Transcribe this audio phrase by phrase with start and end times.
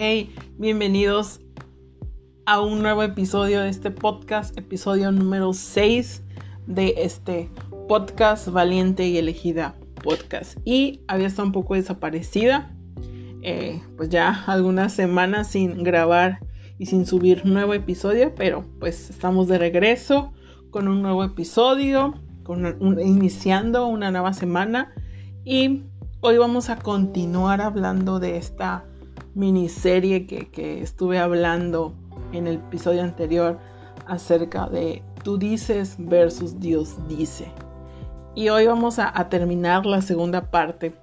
[0.00, 1.40] Hey, bienvenidos
[2.46, 6.22] a un nuevo episodio de este podcast, episodio número 6
[6.68, 7.50] de este
[7.88, 9.74] podcast Valiente y Elegida
[10.04, 10.56] Podcast.
[10.64, 12.72] Y había estado un poco desaparecida,
[13.42, 16.38] eh, pues ya algunas semanas sin grabar
[16.78, 20.32] y sin subir nuevo episodio, pero pues estamos de regreso
[20.70, 24.94] con un nuevo episodio, con iniciando una nueva semana
[25.44, 25.82] y
[26.20, 28.84] hoy vamos a continuar hablando de esta
[29.38, 31.94] miniserie que, que estuve hablando
[32.32, 33.58] en el episodio anterior
[34.06, 37.46] acerca de tú dices versus Dios dice.
[38.34, 40.94] Y hoy vamos a, terminar la segunda parte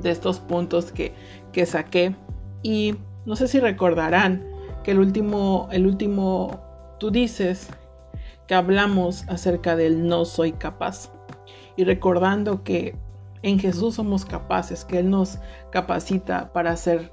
[0.00, 1.12] de estos puntos que,
[1.52, 2.14] que, saqué.
[2.62, 2.94] Y
[3.26, 4.46] no sé si recordarán
[4.82, 6.60] que el último, el último
[6.98, 7.68] tú dices
[8.46, 11.12] que hablamos acerca del no soy capaz.
[11.76, 12.96] Y recordando que
[13.42, 15.38] en Jesús somos capaces, que Él nos
[15.70, 17.12] capacita para hacer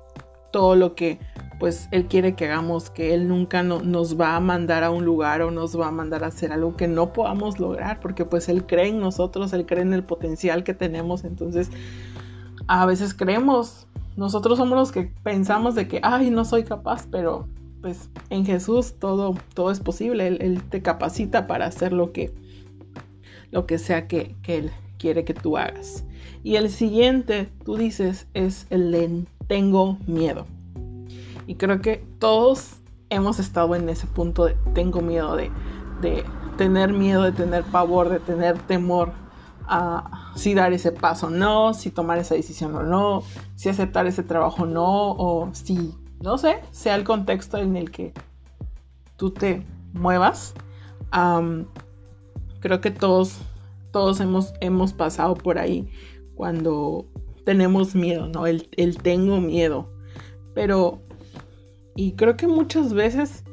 [0.57, 1.19] todo lo que
[1.59, 5.43] pues Él quiere que hagamos, que Él nunca nos va a mandar a un lugar
[5.43, 8.65] o nos va a mandar a hacer algo que no podamos lograr, porque pues Él
[8.65, 11.69] cree en nosotros, Él cree en el potencial que tenemos, entonces
[12.65, 17.47] a veces creemos, nosotros somos los que pensamos de que, ay, no soy capaz, pero
[17.81, 22.33] pues en Jesús todo, todo es posible, Él, te capacita para hacer lo que,
[23.51, 26.03] lo que sea que, que Él quiere que tú hagas.
[26.43, 30.45] Y el siguiente, tú dices, es el de tengo miedo.
[31.45, 32.77] Y creo que todos
[33.09, 35.51] hemos estado en ese punto de tengo miedo, de,
[36.57, 39.11] tener miedo, de tener pavor, de tener temor
[39.67, 43.23] a si dar ese paso o no, si tomar esa decisión o no,
[43.55, 47.91] si aceptar ese trabajo o no, o si, no sé, sea el contexto en el
[47.91, 48.13] que
[49.17, 50.53] tú te muevas.
[52.59, 53.39] creo que todos,
[53.91, 55.89] todos hemos, hemos pasado por ahí
[56.35, 57.05] cuando
[57.47, 58.45] tenemos miedo, ¿no?
[58.45, 58.67] El,
[59.01, 59.89] tengo miedo.
[60.53, 61.01] Pero,
[61.95, 63.45] y creo que muchas veces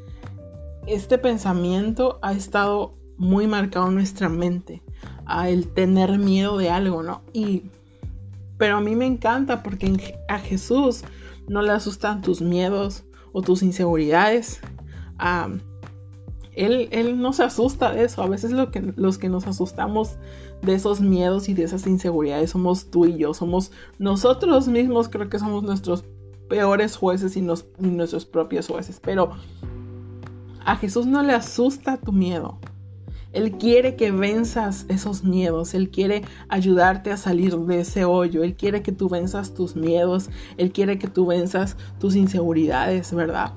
[0.89, 4.83] este pensamiento ha estado muy marcado en nuestra mente,
[5.27, 7.23] a el tener miedo de algo, ¿no?
[7.33, 7.71] Y,
[8.59, 11.05] pero a mí me encanta porque a Jesús
[11.47, 14.59] no le asustan tus miedos o tus inseguridades.
[16.57, 18.23] Él, él, no se asusta de eso.
[18.23, 20.17] A veces los que nos asustamos
[20.63, 25.29] de esos miedos y de esas inseguridades somos tú y yo, somos nosotros mismos, creo
[25.29, 26.05] que somos nuestros
[26.49, 29.31] peores jueces y, nuestros propios jueces, pero
[30.65, 32.59] a Jesús no le asusta tu miedo.
[33.33, 38.55] Él quiere que venzas esos miedos, Él quiere ayudarte a salir de ese hoyo, Él
[38.55, 43.53] quiere que tú venzas tus miedos, Él quiere que tú venzas tus inseguridades, ¿verdad?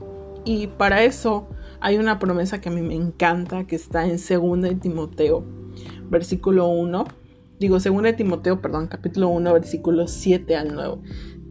[0.45, 1.47] Y para eso
[1.81, 5.43] hay una promesa que a mí me encanta, que está en 2 Timoteo
[6.09, 7.05] versículo 1,
[7.59, 10.97] digo, según de Timoteo, perdón, capítulo 1, versículo 7 al 9,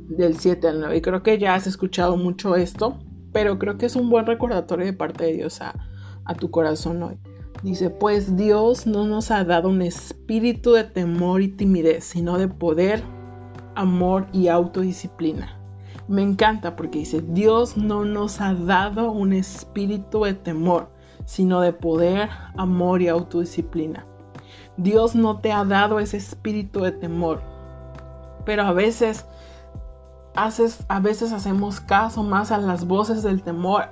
[0.09, 0.97] del 7 al 9.
[0.97, 2.99] Y creo que ya has escuchado mucho esto,
[3.33, 5.75] pero creo que es un buen recordatorio de parte de Dios a,
[6.25, 7.19] a tu corazón hoy.
[7.63, 12.49] Dice, pues Dios no nos ha dado un espíritu de temor y timidez, sino de
[12.49, 13.03] poder,
[13.75, 15.59] amor y autodisciplina.
[16.09, 20.89] Me encanta porque dice, Dios no nos ha dado un espíritu de temor,
[21.25, 24.07] sino de poder, amor y autodisciplina.
[24.77, 27.43] Dios no te ha dado ese espíritu de temor.
[28.45, 29.27] Pero a veces
[30.37, 33.91] haces, a veces hacemos caso más a las voces del temor,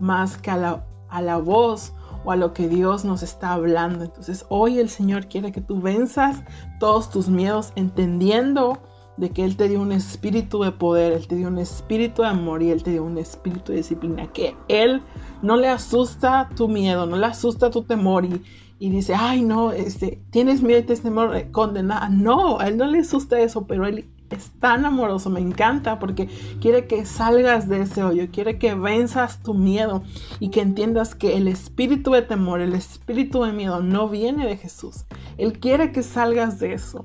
[0.00, 1.92] más que a la, a la voz
[2.24, 4.04] o a lo que Dios nos está hablando.
[4.04, 6.42] Entonces hoy el Señor quiere que tú venzas
[6.80, 8.82] todos tus miedos entendiendo
[9.16, 12.28] de que Él te dio un espíritu de poder, Él te dio un espíritu de
[12.28, 15.02] amor y Él te dio un espíritu de disciplina, que Él
[15.42, 18.42] no le asusta tu miedo, no le asusta tu temor y,
[18.78, 22.08] y dice, ay no, este, tienes miedo tienes temor, eh, condenada.
[22.08, 26.28] No, a él no le asusta eso, pero él es tan amoroso, me encanta porque
[26.60, 30.02] quiere que salgas de ese hoyo, quiere que venzas tu miedo
[30.40, 34.56] y que entiendas que el espíritu de temor, el espíritu de miedo no viene de
[34.56, 35.04] Jesús.
[35.38, 37.04] Él quiere que salgas de eso.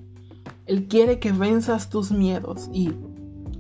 [0.68, 2.92] Él quiere que venzas tus miedos y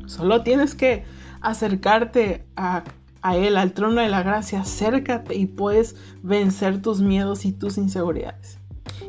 [0.05, 1.03] solo tienes que
[1.41, 2.83] acercarte a
[3.21, 7.77] a Él, al trono de la gracia, acércate y puedes vencer tus miedos y tus
[7.77, 8.59] inseguridades.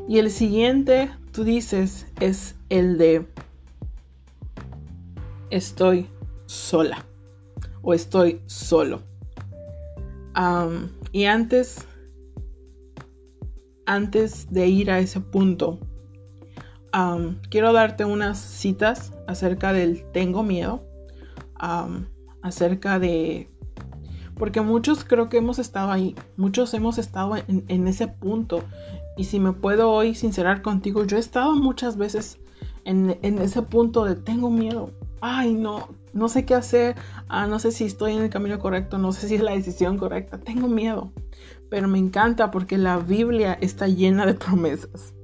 [0.08, 3.26] Y el siguiente, tú dices, es el de
[5.50, 6.08] estoy
[6.46, 7.04] sola
[7.82, 9.02] o estoy solo.
[11.12, 11.86] y antes,
[13.86, 15.78] antes de ir a ese punto,
[17.50, 20.82] quiero darte unas citas acerca del tengo miedo,
[22.42, 23.50] acerca de
[24.38, 28.62] porque muchos creo que hemos estado ahí, muchos hemos estado en, ese punto.
[29.16, 32.38] Y si me puedo hoy sincerar contigo, yo he estado muchas veces
[32.84, 34.92] en, ese punto de tengo miedo.
[35.20, 36.94] Ay, no, no sé qué hacer,
[37.26, 39.98] ah, no sé si estoy en el camino correcto, no sé si es la decisión
[39.98, 41.10] correcta, tengo miedo.
[41.68, 45.14] Pero me encanta porque la Biblia está llena de promesas.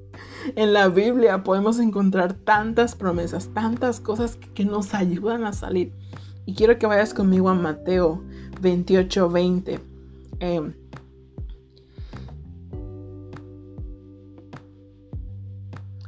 [0.56, 5.92] En la Biblia podemos encontrar tantas promesas, tantas cosas que, nos ayudan a salir.
[6.46, 8.22] Y quiero que vayas conmigo a Mateo
[8.60, 9.80] 28, 20.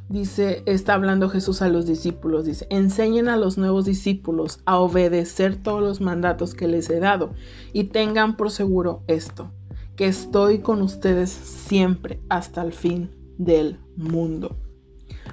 [0.09, 5.55] dice, está hablando Jesús a los discípulos, dice, enseñen a los nuevos discípulos a obedecer
[5.55, 7.33] todos los mandatos que les he dado
[7.73, 9.51] y tengan por seguro esto,
[9.95, 14.55] que estoy con ustedes siempre hasta el fin del mundo.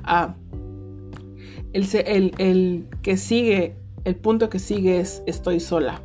[0.03, 0.35] Ah,
[1.73, 6.01] el, el, el que sigue, el punto que sigue es estoy sola.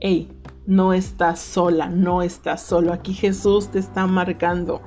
[0.00, 0.28] Hey,
[0.66, 2.92] no estás sola, no estás solo.
[2.92, 4.82] Aquí Jesús te está marcando.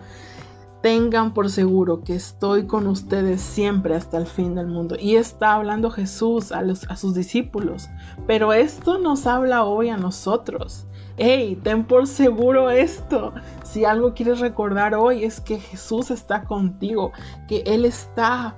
[0.81, 4.95] Tengan por seguro que estoy con ustedes siempre hasta el fin del mundo.
[4.99, 7.89] Y está hablando Jesús a, los, a sus discípulos.
[8.27, 10.85] Pero esto nos habla hoy a nosotros.
[11.21, 13.33] Hey, ten por seguro esto.
[13.63, 17.11] Si algo quieres recordar hoy es que Jesús está contigo,
[17.49, 18.55] que Él está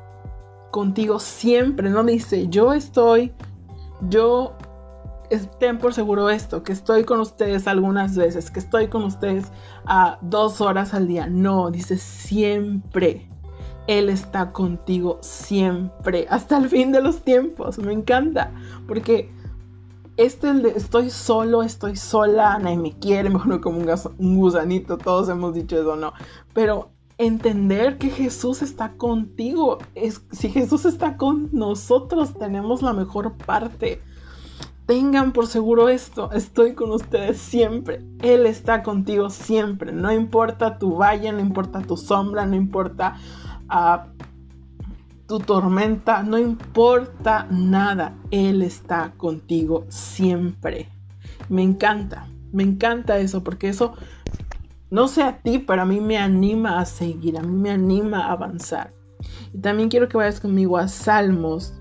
[0.70, 1.90] contigo siempre.
[1.90, 3.34] No dice, yo estoy,
[4.10, 4.56] yo
[5.60, 9.52] ten por seguro esto, que estoy con ustedes algunas veces, que estoy con ustedes
[9.88, 11.26] a dos horas al día.
[11.26, 13.28] No, dice siempre.
[13.88, 17.80] Él está contigo siempre, hasta el fin de los tiempos.
[17.80, 18.54] Me encanta,
[18.88, 19.34] porque
[20.24, 25.54] este de estoy solo, estoy sola, nadie me quiere, mejor como un, gusanito, todos hemos
[25.54, 26.14] dicho eso, no.
[26.54, 33.34] Pero entender que Jesús está contigo, es, si Jesús está con nosotros, tenemos la mejor
[33.34, 34.02] parte
[34.92, 38.04] Tengan por seguro esto, estoy con ustedes siempre.
[38.20, 39.94] Él está contigo siempre.
[39.94, 43.16] No importa tu valle, no importa tu sombra, no importa
[43.70, 44.08] ah,
[45.32, 48.14] tu tormenta, no importa nada.
[48.32, 50.90] Él está contigo siempre.
[51.48, 53.94] Me encanta, me encanta eso, porque eso,
[54.90, 58.26] no sé a ti, pero a mí me anima a seguir, a mí me anima
[58.26, 58.94] a avanzar.
[59.54, 61.76] Y también quiero que vayas conmigo a Salmos,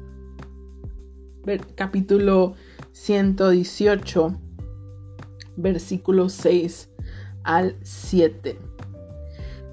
[1.75, 2.55] capítulo
[2.93, 4.33] 118,
[5.57, 6.89] versículos 6
[7.43, 8.61] al 7.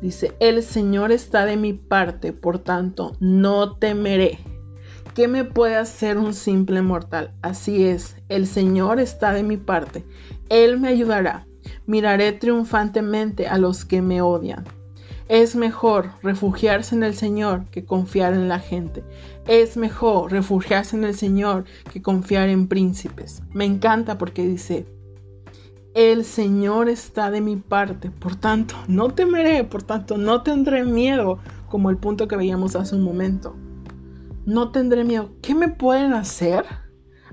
[0.02, 4.40] Dice, el Señor está de mi parte, por tanto, no temeré.
[5.16, 7.34] ¿Qué me puede hacer un simple mortal?
[7.42, 10.06] Así es, el Señor está de mi parte.
[10.50, 11.48] Él me ayudará.
[11.88, 14.64] Miraré triunfantemente a los que me odian.
[15.28, 19.04] Es mejor refugiarse en el Señor que confiar en la gente.
[19.48, 23.42] Es mejor refugiarse en el Señor que confiar en príncipes.
[23.52, 24.86] Me encanta porque dice,
[25.98, 31.40] el Señor está de mi parte, por tanto, no temeré, por tanto, no tendré miedo,
[31.70, 33.56] como el punto que veíamos hace un momento.
[34.46, 35.32] No tendré miedo.
[35.42, 36.66] ¿Qué me pueden hacer?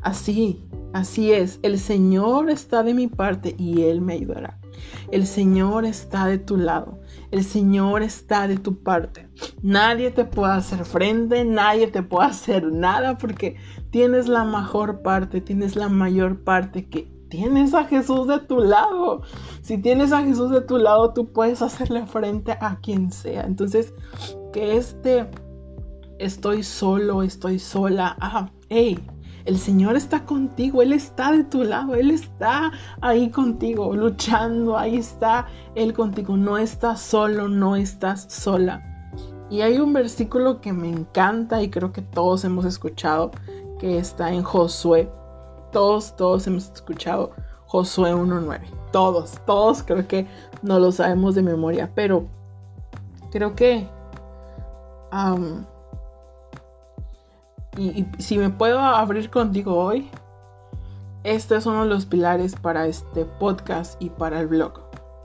[0.01, 0.65] Así,
[0.95, 1.61] así es.
[1.63, 4.59] El Señor está de mi parte y Él me ayudará.
[5.13, 7.03] El Señor está de tu lado.
[7.33, 9.29] El Señor está de tu parte.
[9.61, 13.57] Nadie te puede hacer frente, nadie te puede hacer nada porque
[13.91, 19.23] tienes la mejor parte, tienes la mayor parte que tienes a Jesús de tu lado.
[19.63, 23.43] Si tienes a Jesús de tu lado, tú puedes hacerle frente a quien sea.
[23.43, 23.95] Entonces,
[24.53, 25.29] que este
[26.19, 28.17] estoy solo, estoy sola.
[28.21, 28.99] Ah, hey,
[29.45, 34.97] el Señor está contigo, Él está de tu lado, Él está ahí contigo, luchando, ahí
[34.97, 36.37] está Él contigo.
[36.37, 38.83] No estás solo, no estás sola.
[39.51, 43.31] Y hay un versículo que me encanta y creo que todos hemos escuchado,
[43.79, 45.11] que está en Josué.
[45.75, 47.33] Todos, todos hemos escuchado
[47.67, 48.61] Josué 1.9.
[48.93, 50.29] Todos, todos creo que
[50.63, 52.29] no lo sabemos de memoria, pero
[53.33, 53.89] creo que
[57.77, 60.09] y, si me puedo abrir contigo hoy,
[61.25, 64.75] este es uno de los pilares para este podcast y para el blog.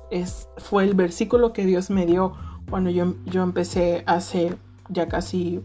[0.10, 2.34] Es, fue el versículo que Dios me dio
[2.72, 4.58] cuando yo, yo empecé hace
[4.90, 5.64] ya casi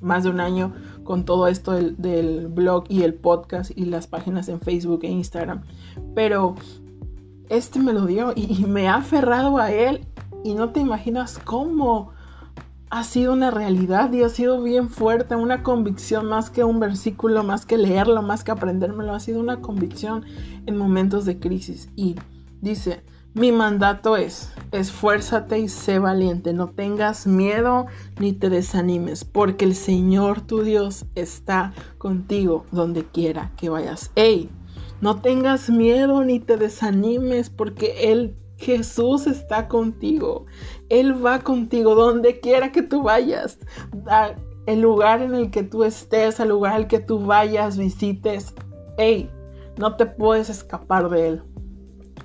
[0.00, 0.72] más de un año
[1.08, 5.62] con todo esto del, blog y el podcast y las páginas en Facebook e Instagram.
[6.14, 6.54] Pero
[7.48, 10.04] este me lo dio y, y me ha aferrado a él
[10.44, 12.10] y no te imaginas cómo
[12.90, 17.42] ha sido una realidad y ha sido bien fuerte, una convicción más que un versículo,
[17.42, 20.26] más que leerlo, más que aprendérmelo, ha sido una convicción
[20.66, 21.88] en momentos de crisis.
[21.96, 22.16] Y
[22.60, 23.02] dice,
[23.34, 27.86] mi mandato es, esfuérzate y sé valiente, no tengas miedo
[28.18, 34.10] ni te desanimes, porque el Señor tu Dios está contigo donde quiera que vayas.
[34.14, 34.50] ¡Ey!
[35.00, 40.46] No tengas miedo ni te desanimes, porque Él Jesús está contigo.
[40.88, 43.58] Él va contigo donde quiera que tú vayas.
[44.66, 48.54] El lugar en el que tú estés, el lugar al que tú vayas, visites.
[48.98, 49.30] hey,
[49.76, 51.42] no te puedes escapar de Él.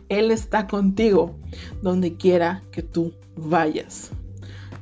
[0.10, 1.36] Él está contigo
[1.82, 4.12] donde quiera que tú vayas.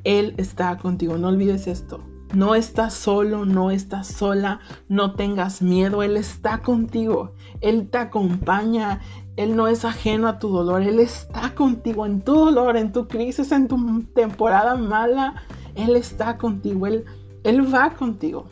[0.04, 2.04] Él está contigo, no olvides esto.
[2.34, 9.02] No estás solo, no estás sola, no tengas miedo, Él está contigo, Él te acompaña,
[9.36, 13.10] Él no es ajeno a tu dolor, Él está contigo en tu dolor, en tu
[13.10, 15.44] crisis, en tu temporada mala,
[15.76, 17.04] Él está contigo, Él,
[17.44, 18.46] él va contigo.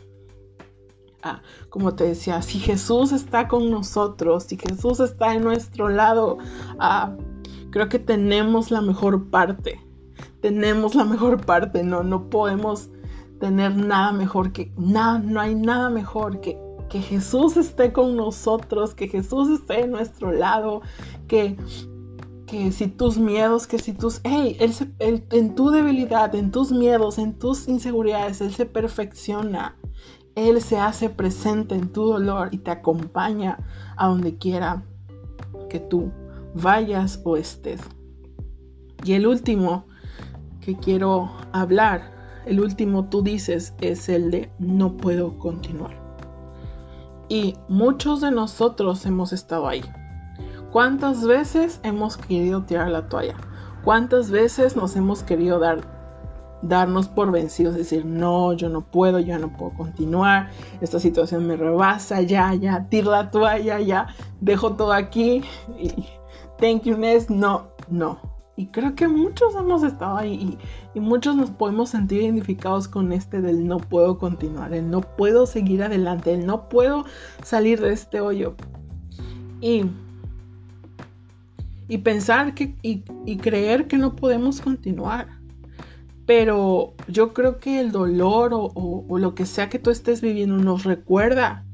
[1.22, 6.38] Ah, como te decía, si Jesús está con nosotros, si Jesús está en nuestro lado,
[6.78, 7.14] ah,
[7.70, 9.80] creo que tenemos la mejor parte.
[10.40, 12.88] Tenemos la mejor parte, no, no podemos
[13.38, 16.58] tener nada mejor que nada, no hay nada mejor que
[16.90, 20.82] que Jesús esté con nosotros, que Jesús esté en nuestro lado,
[21.28, 21.56] que
[22.46, 27.18] que si tus miedos, que si tus, hey, él, en tu debilidad, en tus miedos,
[27.18, 29.76] en tus inseguridades, Él se perfecciona.
[30.34, 33.58] Él se hace presente en tu dolor y te acompaña
[33.96, 34.84] a donde quiera
[35.68, 36.10] que tú
[36.54, 37.80] vayas o estés.
[39.04, 39.86] Y el último
[40.60, 45.98] que quiero hablar, el último tú dices, es el de no puedo continuar.
[47.28, 49.82] Y muchos de nosotros hemos estado ahí.
[50.72, 53.36] ¿Cuántas veces hemos querido tirar la toalla?
[53.84, 55.80] ¿Cuántas veces nos hemos querido dar,
[56.62, 57.74] darnos por vencidos?
[57.74, 60.50] Decir, no, yo no puedo, yo no puedo continuar,
[60.80, 64.08] esta situación me rebasa, ya, ya, tiro la toalla, ya,
[64.40, 65.42] dejo todo aquí.
[65.78, 65.92] Y,
[66.58, 67.30] thank you, Ness.
[67.30, 68.18] No, no.
[68.56, 70.58] Y creo que muchos hemos estado ahí
[70.94, 75.00] y, y, muchos nos podemos sentir identificados con este del no puedo continuar, el no
[75.00, 77.06] puedo seguir adelante, el no puedo
[77.42, 78.54] salir de este hoyo.
[79.62, 79.84] Y
[81.90, 83.02] y pensar que, y,
[83.38, 85.39] creer que no podemos continuar.
[86.30, 90.84] Pero yo creo que el dolor o, lo que sea que tú estés viviendo nos
[90.84, 91.64] recuerda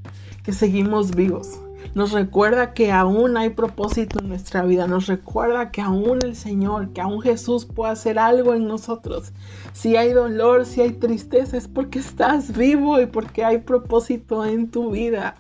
[0.44, 1.60] que seguimos vivos.
[1.94, 4.86] Nos recuerda que aún hay propósito en nuestra vida.
[4.86, 9.34] Nos recuerda que aún el Señor, que aún Jesús puede hacer algo en nosotros.
[9.74, 14.70] Si hay dolor, si hay tristeza, es porque estás vivo y porque hay propósito en
[14.70, 15.36] tu vida.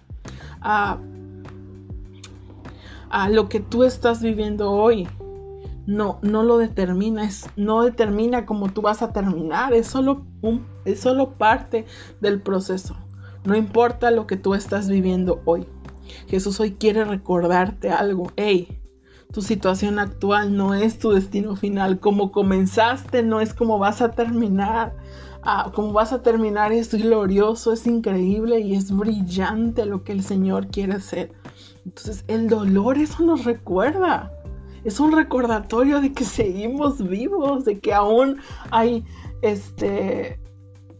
[0.60, 0.98] Ah,
[3.08, 5.08] a lo que tú estás viviendo hoy.
[5.86, 10.66] No, no lo determina, es, no determina cómo tú vas a terminar, es solo, un,
[10.84, 11.86] es solo parte
[12.20, 12.96] del proceso.
[13.44, 15.66] No importa lo que tú estás viviendo hoy.
[16.26, 18.32] Jesús hoy quiere recordarte algo.
[18.36, 18.80] Hey,
[19.32, 22.00] tu situación actual no es tu destino final.
[22.00, 24.96] Como comenzaste no es como vas a terminar.
[25.42, 30.24] Ah, como vas a terminar es glorioso, es increíble y es brillante lo que el
[30.24, 31.32] Señor quiere hacer.
[31.84, 34.32] Entonces el dolor eso nos recuerda.
[34.86, 38.38] Es un recordatorio de que seguimos vivos, de que aún
[38.70, 39.04] hay,
[39.42, 40.38] este,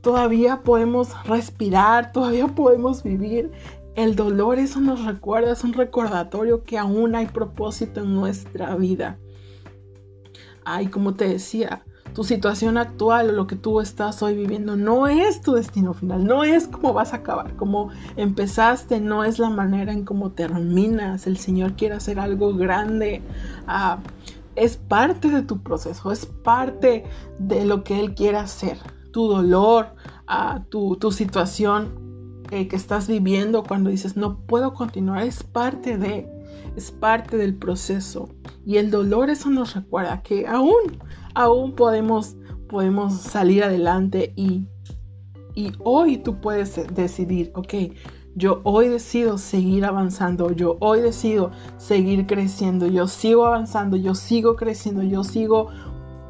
[0.00, 3.52] todavía podemos respirar, todavía podemos vivir.
[3.94, 9.20] El dolor eso nos recuerda, es un recordatorio que aún hay propósito en nuestra vida.
[10.64, 11.84] Ay, como te decía,
[12.16, 16.24] tu situación actual o lo que tú estás hoy viviendo no es tu destino final,
[16.24, 21.26] no es cómo vas a acabar, como empezaste, no es la manera en cómo terminas.
[21.26, 23.20] El Señor quiere hacer algo grande.
[23.66, 23.98] Ah,
[24.54, 27.04] es parte de tu proceso, es parte
[27.38, 28.78] de lo que Él quiere hacer.
[29.12, 29.88] Tu dolor,
[30.26, 36.26] ah, tu, situación eh, que estás viviendo cuando dices no puedo continuar, es parte de,
[36.76, 38.30] es parte del proceso.
[38.64, 40.98] Y el dolor eso nos recuerda que aún
[41.36, 42.34] aún podemos,
[42.66, 44.66] podemos salir adelante y,
[45.54, 47.74] y hoy tú puedes decidir, ok,
[48.34, 54.56] yo hoy decido seguir avanzando, yo hoy decido seguir creciendo, yo sigo avanzando, yo sigo
[54.56, 55.68] creciendo, yo sigo,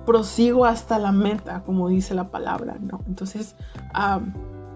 [0.07, 3.01] prosigo hasta la meta, como dice la palabra, ¿no?
[3.07, 3.55] Entonces,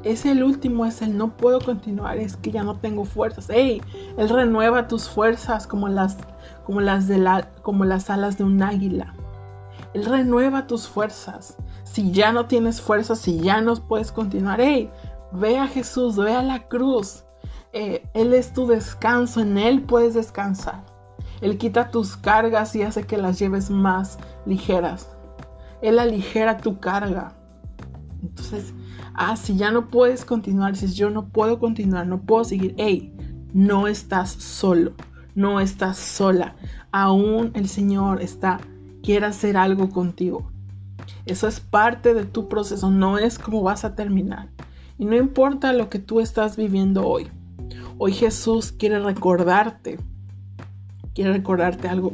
[0.04, 3.48] es el último, es el no puedo continuar, es que ya no tengo fuerzas.
[3.50, 3.82] Hey,
[4.16, 6.18] Él renueva tus fuerzas como las,
[6.64, 9.14] como las, de la, como las alas de un águila.
[9.94, 11.56] Él renueva tus fuerzas.
[11.84, 14.90] Si ya no tienes fuerzas, si ya no puedes continuar, hey,
[15.32, 17.24] ve a Jesús, ve a la cruz.
[17.72, 20.84] Eh, él es tu descanso, en Él puedes descansar.
[21.40, 25.08] Él quita tus cargas y hace que las lleves más ligeras.
[25.80, 27.32] Él aligera tu carga.
[28.22, 28.74] Entonces,
[29.14, 33.14] ah, si ya no puedes continuar, si yo no puedo continuar, no puedo seguir, hey,
[33.54, 34.92] no estás solo,
[35.34, 36.56] no estás sola.
[36.92, 38.60] Aún el Señor está
[39.02, 40.50] quiere hacer algo contigo.
[41.26, 44.50] Eso es parte de tu proceso, no es como vas a terminar.
[44.98, 47.28] Y no importa lo que tú estás viviendo hoy.
[47.98, 49.98] Hoy Jesús quiere recordarte,
[51.14, 52.12] quiere recordarte algo,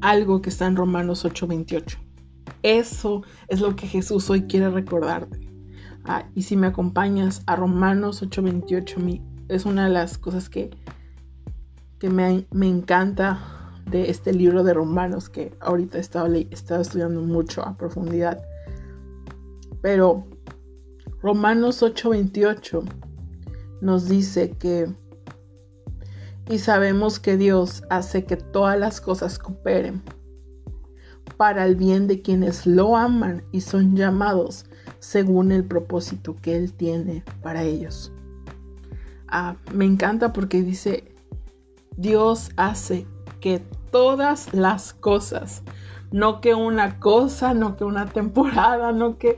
[0.00, 1.98] algo que está en Romanos 8:28.
[2.62, 5.48] Eso es lo que Jesús hoy quiere recordarte.
[6.04, 10.70] Ah, y si me acompañas a Romanos 8:28, es una de las cosas que,
[11.98, 13.57] que me, encanta
[13.90, 18.42] de este libro de Romanos que ahorita estaba estudiando mucho a profundidad.
[19.80, 20.26] Pero
[21.22, 22.82] Romanos 8:28
[23.80, 24.92] nos dice que
[26.48, 30.02] y sabemos que Dios hace que todas las cosas cooperen
[31.36, 34.64] para el bien de quienes lo aman y son llamados
[34.98, 38.12] según el propósito que Él tiene para ellos.
[39.28, 41.04] Ah, me encanta porque dice,
[41.96, 43.06] Dios hace
[43.40, 45.62] que todas las cosas,
[46.10, 49.36] no que una cosa, no que una temporada, no que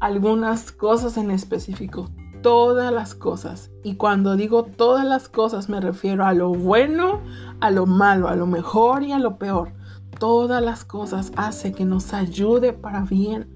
[0.00, 2.10] algunas cosas en específico,
[2.42, 3.70] todas las cosas.
[3.82, 7.20] Y cuando digo todas las cosas me refiero a lo bueno,
[7.60, 9.72] a lo malo, a lo mejor y a lo peor.
[10.18, 13.48] Todas las cosas hace que nos ayude para bien.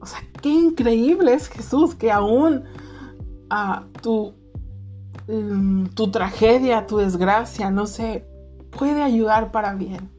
[0.00, 2.64] O sea, qué increíble es Jesús que aún
[3.50, 4.34] a tu,
[5.28, 8.26] mm, tu tragedia, tu desgracia, no sé,
[8.78, 10.10] puede ayudar para bien.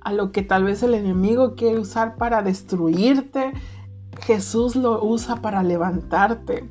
[0.00, 3.52] A lo que tal vez el enemigo quiere usar para destruirte,
[4.20, 6.68] Jesús lo usa para levantarte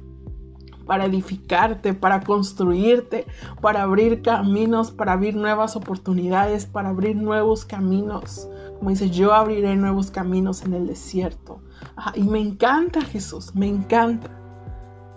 [0.86, 3.26] para edificarte, para construirte,
[3.62, 8.48] para abrir caminos, para abrir nuevas oportunidades, para abrir nuevos caminos.
[8.78, 11.62] Como dice, yo abriré nuevos caminos en el desierto.
[12.16, 14.30] y me encanta Jesús, me encanta.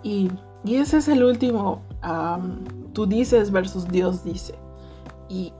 [0.03, 0.31] Y,
[0.65, 1.81] ese es el último,
[2.93, 4.55] tú dices versus Dios dice.
[5.29, 5.53] Y,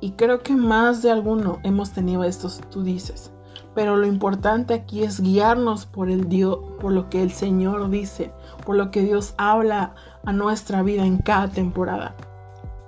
[0.00, 3.32] y creo que más de alguno hemos tenido estos tú dices.
[3.74, 8.32] Pero lo importante aquí es guiarnos por el Dios, por lo que el Señor dice,
[8.66, 12.16] por lo que Dios habla a nuestra vida en cada temporada.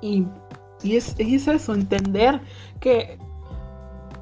[0.00, 0.26] Y,
[0.82, 2.40] es, eso, entender
[2.80, 3.18] que,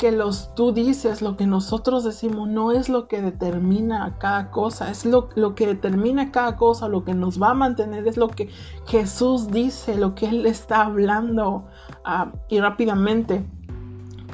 [0.00, 4.90] que los tú dices, lo que nosotros decimos, no es lo que determina cada cosa,
[4.90, 8.28] es lo, lo que determina cada cosa, lo que nos va a mantener, es lo
[8.28, 8.48] que
[8.86, 11.66] Jesús dice, lo que Él está hablando.
[12.02, 13.44] Ah, y rápidamente,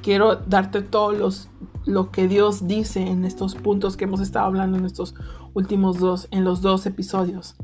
[0.02, 1.48] quiero darte todos los
[1.84, 5.16] lo que Dios dice en estos puntos que hemos estado hablando en estos
[5.54, 7.56] últimos dos, en los dos episodios.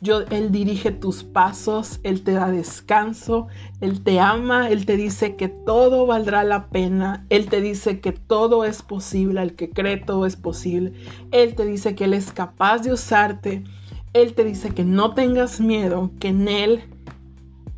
[0.00, 3.48] Yo, él dirige tus pasos, Él te da descanso,
[3.80, 8.12] Él te ama, Él te dice que todo valdrá la pena, Él te dice que
[8.12, 10.92] todo es posible, al que cree todo es posible,
[11.32, 13.64] Él te dice que Él es capaz de usarte,
[14.12, 16.84] Él te dice que no tengas miedo, que en Él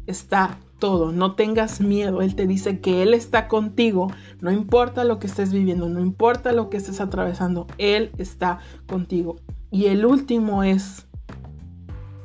[0.07, 2.23] está todo, no tengas miedo.
[2.23, 4.11] Él te dice que Él está contigo,
[4.41, 8.59] no importa lo que estés viviendo, no importa lo que estés atravesando, Él está
[8.89, 9.37] contigo.
[9.71, 11.07] Y el último es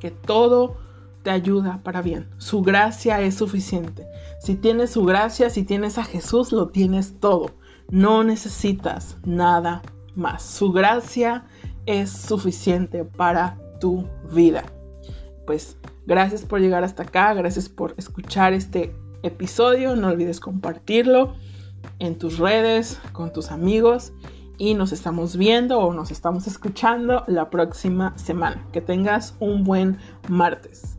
[0.05, 0.77] que todo
[1.23, 2.29] te ayuda para bien.
[2.37, 4.05] Su gracia es suficiente.
[4.39, 7.49] Si tienes su gracia, si tienes a Jesús, lo tienes todo.
[7.89, 9.81] No necesitas nada
[10.13, 10.43] más.
[10.43, 11.45] Su gracia
[11.87, 14.63] es suficiente para tu vida.
[15.47, 19.95] Pues Gracias por llegar hasta acá, gracias por escuchar este episodio.
[19.95, 21.33] No olvides compartirlo
[21.97, 24.13] en tus redes, con tus amigos
[24.57, 28.65] y nos estamos viendo o nos estamos escuchando la próxima semana.
[28.71, 30.95] Que tengas un buen martes.